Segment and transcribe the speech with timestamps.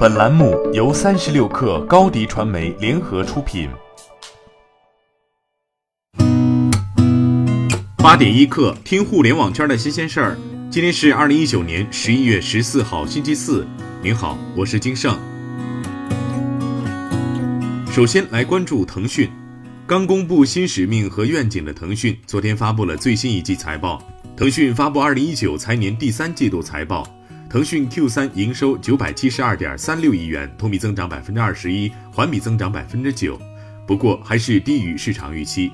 [0.00, 3.68] 本栏目由三十六氪高低传媒联合出品。
[7.98, 10.38] 八点一刻，听互联网圈的新鲜事儿。
[10.70, 13.66] 今天是二零一九年十一月十四号，星期四。
[14.02, 15.14] 您好，我是金盛。
[17.92, 19.30] 首先来关注腾讯，
[19.86, 24.02] 刚公布新使命和愿景的腾讯，昨天发布了最新一季财报。
[24.34, 27.06] 腾讯发布二零一九财年第三季度财报。
[27.50, 33.36] 腾讯 Q 三营收九百七十二点三六亿元，同比增长百分之二十一，环比增长百分之九，
[33.88, 35.72] 不过还是低于市场预期。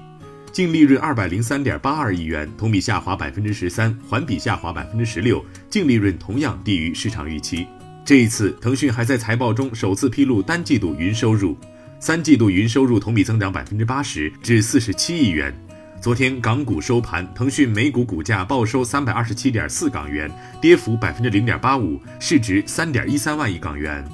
[0.51, 7.67] 净利润二百零三点八二亿元，同比下滑百分之十三，环比下滑百分之十六，净利润同样低于市场预期。
[8.07, 11.55] 这一次，腾讯还在财报中首次披露单季度云收入，
[12.01, 15.55] 三季度云收入同比增长百分之八十，至四十七亿元。
[16.01, 24.05] 昨天港股收盘，腾讯每股股价报收三百二十七点四港元，跌幅百分之零点八五，市值三点一三万亿港元。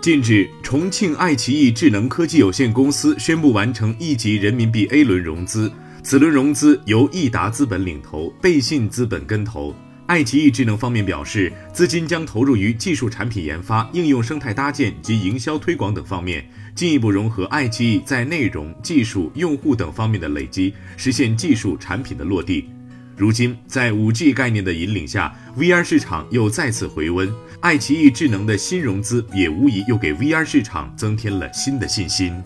[0.00, 5.72] 近日，重庆爱奇艺智能科技有限公司宣布完成一级人民币 A 轮融资，
[6.04, 9.74] 此轮融资由易达资本领投，贝信资本跟投。
[10.06, 16.44] 爱奇艺智能方面表示，资金将投入于技术产品研发、应用生态搭建及营销推广等方面。
[16.74, 22.68] 进一步融合爱奇艺在内容、技术、用户等方面的累积，实现技术产品的落地。
[23.16, 32.42] 如今，在五 G 概念的引领下，VR 市场又再次回温，爱奇艺智能的新融资也无疑又给 VR 市场增添了新的信心。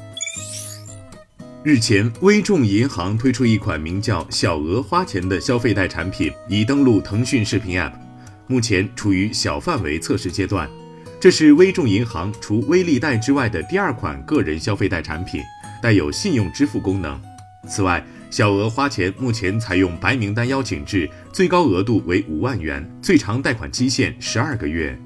[1.66, 7.90] 日前，微众银行推出一款名叫“小额花钱”的消费贷产品，已登陆腾讯视频 App，
[8.46, 10.70] 目前处于小范围测试阶段。
[11.18, 15.42] 这是微众银行除微利贷之外的第二款个人消费贷产品，
[15.82, 17.20] 带有信用支付功能。
[17.66, 24.96] 此外，小额花钱目前采用白名单邀请制，最高额度为五万元，最长贷款期限十二个月。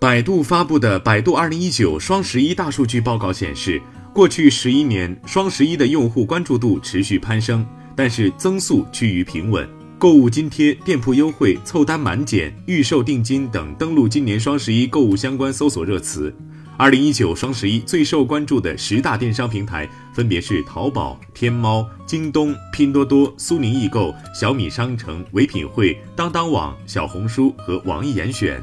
[0.00, 3.80] 百度发布的《百度二零一九双十一大数据报告》显示，
[4.18, 9.64] 过去十一年双十一的用户关注度持续攀升，但是增速趋于平稳。
[9.96, 16.34] 购物津贴、店铺优惠、凑单满减、预售定金等登录今年双十一购物相关搜索热词。
[16.76, 28.60] 二零一九双十一最受关注的十大电商平台分别是淘宝、天猫、京东、拼多多、苏宁易购、小米商城、唯品会、当当网、小红书和网易严选。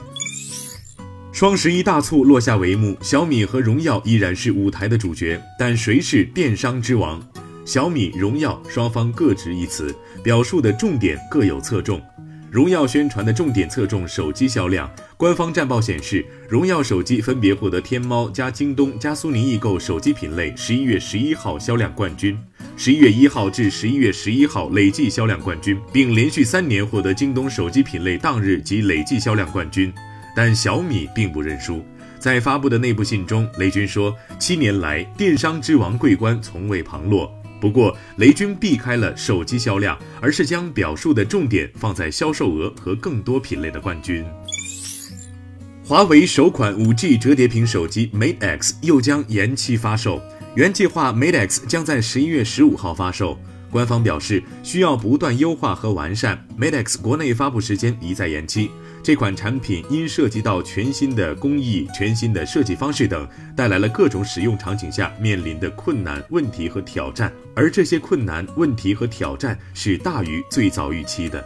[1.36, 7.22] 双十一大促落下帷幕，小米和荣耀依然是舞台的主角，但谁是电商之王？
[7.66, 12.02] 小米、荣耀双方各执一词，表述的重点各有侧重。
[12.50, 22.40] 荣耀宣传的重点侧重手机销量，官方战报显示，荣耀手机分别获得天猫加京东加苏宁易购手机品类十一月十一号销量冠军，
[22.78, 29.94] 十一月一号至十一月十一号累计销量冠军，并连续三年获得京东手机品类当日及累计销量冠军。
[30.36, 31.84] 但小米并不认输，
[32.20, 37.34] 在发布的内部信中，雷军说，七年来电商之王桂冠从未旁落。
[37.62, 44.26] 不过，雷军避开了手机销量，而是将表述的重点放在销售额和更多品类的冠军。
[45.84, 50.22] 华为首款 5G 折叠屏手机 Mate X 又将延期发售，
[50.56, 53.40] 原计划 Mate X 将在十一月十五号发售，
[53.76, 58.72] 官方表示需要不断优化和完善，Mate X 国内发布时间一再延期。
[59.04, 71.46] 这款产品因涉及到全新的工艺、全新的设计方式等，带来了各种使用场景下面临的困难、问题和挑战，而这些困难、问题和挑战是大于最早预期的。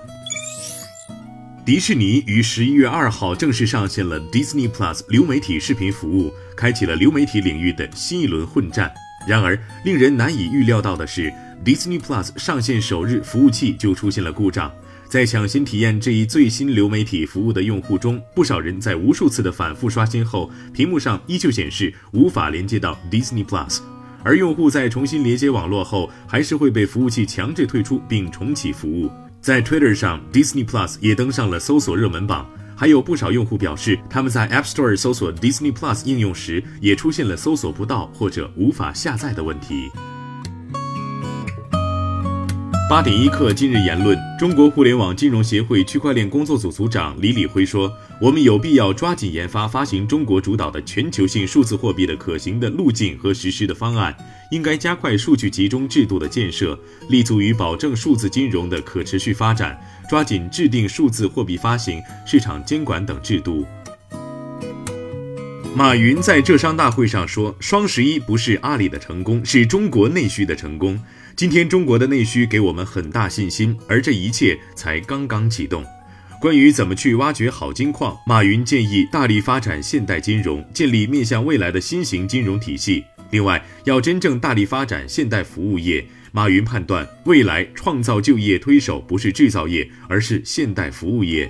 [1.65, 8.93] 迪士尼于十一月二号正式上线了 Disney Plus 流媒体视频服务，开启了流媒体领域的新一轮混战。
[9.27, 11.31] 然而，令人难以预料到的是
[11.63, 14.71] ，Disney Plus 上线首日，服务器就出现了故障。
[15.07, 23.79] 在抢先体验这一最新流媒体服务的用户中，不少人在无数次的反复刷新后，屏幕上依旧显示无法连接到 Disney Plus。
[24.23, 29.09] 而用户在重新连接网络后，还是会被服务器强制退出并重启服务。
[29.41, 39.89] 在 Twitter 上，Disney Plus 也登上了搜索热门榜，还有不少用户表示，他们在 App Store 搜索 Disney Plus 应用时，也出现了搜索不到或者无法下载的问题。
[42.89, 54.17] 八点一刻，今日言论：中国互联网金融协会区块链工作组组长李李辉说：“我们有必要抓紧研发发行中国主导的全球性数字货币的可行的路径和实施的方案，
[54.49, 56.77] 应该加快数据集中制度的建设，
[57.09, 63.63] 立足于保证数字金融的可持续发展，抓紧制定数字货币发行、市场监管等制度。”
[65.79, 71.01] 马云在浙商大会上说：“双十一不是阿里的成功，是中国内需的成功。
[71.37, 75.81] 今天中国的内需给我们很大信心，而这一切才刚刚启动。
[76.41, 83.05] 关于怎么去挖掘好金矿，马云建议大力发展现代金融，建立面向未来的新型金融体系。
[83.31, 86.05] 另外，要真正大力发展现代服务业。
[86.33, 91.49] 马云判断，未来创造就业推手不是制造业，而是现代服务业。